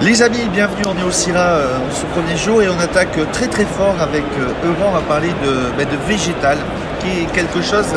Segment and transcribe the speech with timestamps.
[0.00, 3.24] Les amis, bienvenue, on est au Syrah euh, ce premier jour et on attaque euh,
[3.32, 6.56] très très fort avec euh, Euron, on va parler de, ben, de végétal,
[7.00, 7.92] qui est quelque chose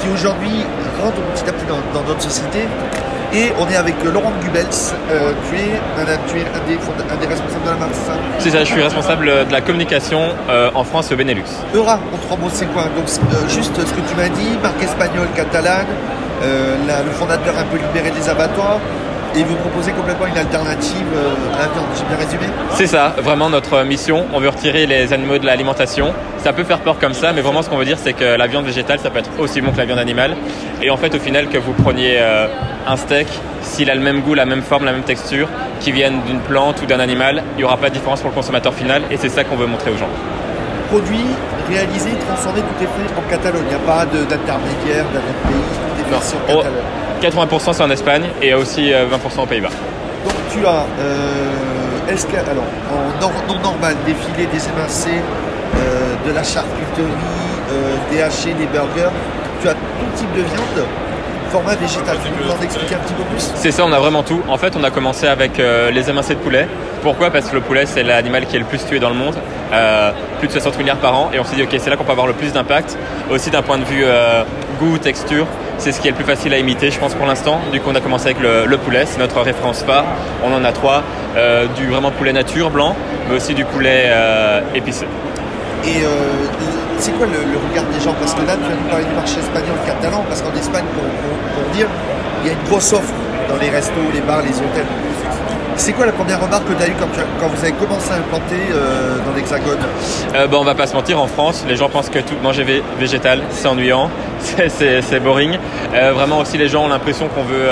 [0.00, 0.64] qui aujourd'hui
[1.02, 2.60] rentre petit à petit dans, dans notre société.
[3.34, 4.64] Et on est avec euh, Laurent Gubels,
[5.12, 7.92] Euh, tu, es, un, tu es un des, fonda- un des responsables de la marque,
[7.92, 8.16] c'est ça?
[8.38, 11.44] C'est ça, je suis responsable de la communication euh, en France et au Benelux.
[11.74, 12.84] Eura, en trois mots, c'est quoi?
[12.96, 13.06] Donc,
[13.50, 15.86] juste ce que tu m'as dit, marque espagnole, catalane,
[16.88, 18.78] la- le fondateur un peu libéré des abattoirs,
[19.36, 22.44] et vous proposez complètement une alternative euh, à la viande, j'ai bien résumé
[22.74, 24.26] C'est ça, vraiment notre mission.
[24.32, 26.12] On veut retirer les animaux de l'alimentation.
[26.38, 28.46] Ça peut faire peur comme ça, mais vraiment ce qu'on veut dire, c'est que la
[28.46, 30.36] viande végétale, ça peut être aussi bon que la viande animale.
[30.82, 32.46] Et en fait, au final, que vous preniez euh,
[32.86, 33.26] un steak,
[33.62, 35.48] s'il a le même goût, la même forme, la même texture,
[35.80, 38.36] qui vienne d'une plante ou d'un animal, il n'y aura pas de différence pour le
[38.36, 39.02] consommateur final.
[39.10, 40.10] Et c'est ça qu'on veut montrer aux gens.
[40.90, 41.24] Produit
[41.68, 43.64] réalisé, transformé, tout est fait en Catalogne.
[43.64, 47.48] Il n'y a pas d'intermédiaire d'un autre pays, tout est fait ici en Oh, Catalogne.
[47.48, 49.68] 80% c'est en Espagne et aussi euh, 20% aux Pays-Bas.
[50.24, 51.52] Donc tu as, euh,
[52.50, 55.20] alors, en non normal, défilé des émincés,
[55.76, 57.04] euh, de la charcuterie,
[57.72, 59.10] euh, des hachés, des burgers.
[59.62, 60.86] Tu as tout type de viande,
[61.50, 62.16] format végétal.
[62.16, 64.40] Peux nous en expliquer un petit peu plus C'est ça, on a vraiment tout.
[64.48, 66.68] En fait, on a commencé avec euh, les émincés de poulet.
[67.02, 67.30] Pourquoi?
[67.30, 69.34] Parce que le poulet, c'est l'animal qui est le plus tué dans le monde,
[69.72, 71.30] euh, plus de 60 milliards par an.
[71.32, 72.96] Et on s'est dit, ok, c'est là qu'on peut avoir le plus d'impact.
[73.30, 74.44] Aussi d'un point de vue euh,
[74.80, 75.46] goût, texture,
[75.78, 77.60] c'est ce qui est le plus facile à imiter, je pense, pour l'instant.
[77.72, 80.04] Du coup, on a commencé avec le, le poulet, c'est notre référence phare.
[80.44, 81.02] On en a trois.
[81.76, 82.94] Du vraiment poulet nature, blanc,
[83.28, 84.08] mais aussi du poulet
[84.72, 85.06] épicé.
[85.86, 86.08] Et euh,
[86.98, 87.32] c'est quoi le,
[87.68, 88.14] regard des gens?
[88.18, 91.64] Parce que là, tu de parler du marché espagnol catalan, parce qu'en Espagne, pour, pour-
[91.74, 91.86] dire,
[92.42, 93.12] il y a une grosse offre
[93.48, 94.86] dans les restos, les bars, les hôtels.
[95.76, 98.16] C'est quoi la première remarque que tu as eue quand, as- vous avez commencé à
[98.16, 99.78] implanter euh, dans l'Hexagone?
[100.34, 102.64] Euh, bah, on va pas se mentir, en France, les gens pensent que tout manger
[102.64, 104.08] vé- végétal, c'est ennuyant,
[104.40, 105.58] c'est- boring.
[105.94, 107.66] Euh, vraiment aussi, les gens ont l'impression qu'on veut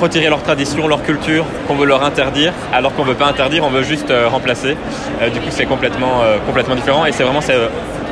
[0.00, 3.70] retirer leur tradition, leur culture, qu'on veut leur interdire, alors qu'on veut pas interdire, on
[3.70, 4.76] veut juste euh, remplacer.
[5.22, 7.60] Euh, du coup, c'est complètement, euh, complètement différent et c'est vraiment cette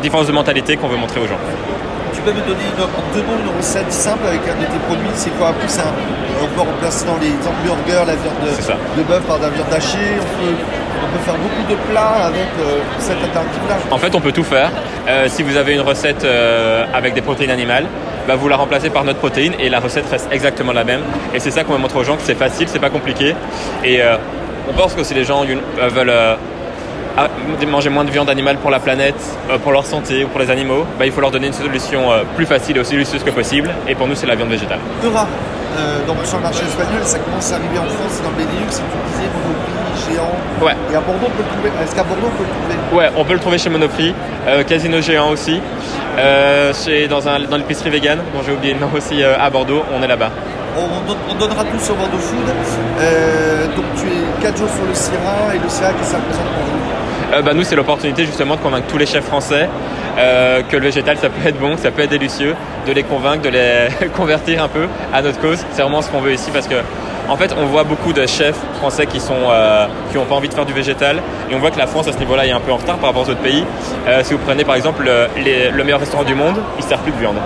[0.03, 1.39] différence de mentalité qu'on veut montrer aux gens.
[2.15, 4.79] Tu peux me donner une, en deux mots une recette simple avec un de tes
[4.87, 5.53] produits C'est quoi?
[5.53, 5.93] Plus, un-
[6.43, 8.43] on peut remplacer dans les hamburgers la viande
[8.97, 9.99] de, bœuf par de la viande hachée.
[10.21, 10.55] On peut,
[11.03, 13.77] on peut faire beaucoup de plats avec euh, cette alternative-là.
[13.91, 14.71] En fait, on peut tout faire.
[15.09, 17.87] Euh, si vous avez une recette euh, avec des protéines animales,
[18.37, 21.01] vous la remplacez par notre protéine et la recette reste exactement la même.
[21.35, 23.35] Et c'est ça qu'on va montrer aux gens que c'est facile, c'est pas compliqué.
[23.85, 24.17] Et euh,
[24.69, 26.37] on pense que si les gens euh, veulent euh,
[27.67, 29.21] manger moins de viande animale pour la planète,
[29.51, 32.11] euh, pour leur santé ou pour les animaux, bah, il faut leur donner une solution
[32.11, 33.71] euh, plus facile et aussi luxueuse que possible.
[33.89, 34.79] Et pour nous, c'est la viande végétale.
[35.05, 35.27] Eura,
[35.79, 38.37] euh, donc sur le marché espagnol, ça commence à arriver en France et dans le
[38.37, 38.67] Benelux.
[38.67, 38.83] Tu
[39.13, 40.65] disais Monoprix, Géant.
[40.65, 40.75] Ouais.
[40.93, 41.83] Et à Bordeaux, on peut le trouver.
[41.85, 42.97] Est-ce qu'à Bordeaux, on peut le trouver?
[42.99, 44.15] Ouais, on peut le trouver chez Monoprix,
[44.47, 45.61] euh, Casino Géant aussi,
[46.19, 49.83] euh, chez, dans, un, dans l'épicerie vegan, dont j'ai oublié le nom aussi à Bordeaux,
[49.97, 50.31] on est là-bas.
[50.77, 52.47] on, on don- on donnera tout sur Bordeaux Food.
[53.77, 53.85] Donc
[54.41, 57.43] 4 jours sur le Syrah et le Syrah, qu'est-ce que ça représente pour vous Euh,
[57.43, 59.69] bah, nous, c'est l'opportunité justement de convaincre tous les chefs français
[60.19, 62.55] euh, que le végétal, ça peut être bon, ça peut être délicieux,
[62.87, 65.59] de les convaincre, de les convertir un peu à notre cause.
[65.73, 66.77] C'est vraiment ce qu'on veut ici parce que,
[67.29, 70.55] en fait, on voit beaucoup de chefs français qui sont euh, n'ont pas envie de
[70.55, 71.17] faire du végétal
[71.51, 73.11] et on voit que la France à ce niveau-là est un peu en retard par
[73.11, 73.65] rapport aux autres pays.
[74.09, 76.89] Euh, si vous prenez par exemple le, les- le meilleur restaurant du monde, il ne
[76.89, 77.37] sert plus de viande.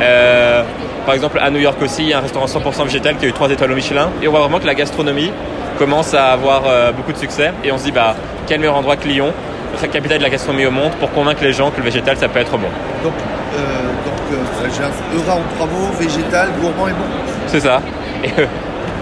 [0.00, 0.62] Euh,
[1.04, 3.28] par exemple, à New York aussi, il y a un restaurant 100% végétal qui a
[3.28, 4.08] eu 3 étoiles au Michelin.
[4.22, 5.30] Et on voit vraiment que la gastronomie
[5.76, 7.52] commence à avoir euh, beaucoup de succès.
[7.64, 8.14] Et on se dit, bah,
[8.46, 9.32] quel meilleur endroit que Lyon,
[9.80, 12.28] la capitale de la gastronomie au monde, pour convaincre les gens que le végétal, ça
[12.28, 12.68] peut être bon.
[13.02, 13.12] Donc,
[13.54, 13.58] euh,
[14.04, 17.04] donc euh, j'ai un Eura en mots, végétal, gourmand et bon.
[17.46, 17.80] C'est ça.
[18.24, 18.46] Et euh,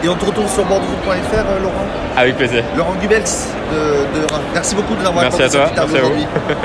[0.02, 1.86] Et on te retrouve sur bordeaux.fr, euh, Laurent?
[2.16, 2.62] avec plaisir.
[2.76, 4.40] Laurent Gubels de, de Eura.
[4.52, 6.10] Merci beaucoup de nous avoir Merci à toi, merci à vous.